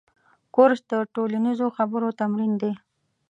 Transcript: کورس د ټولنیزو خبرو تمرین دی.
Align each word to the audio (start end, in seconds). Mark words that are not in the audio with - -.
کورس 0.55 0.81
د 0.91 0.93
ټولنیزو 1.13 1.67
خبرو 1.77 2.07
تمرین 2.19 2.53
دی. 2.61 2.71